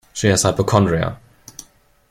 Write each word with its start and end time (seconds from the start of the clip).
She 0.13 0.29
has 0.29 0.41
hypochondria. 0.41 1.19